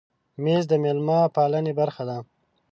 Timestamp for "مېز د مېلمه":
0.43-1.19